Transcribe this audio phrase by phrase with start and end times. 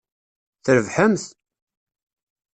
[0.63, 1.25] Trebḥemt!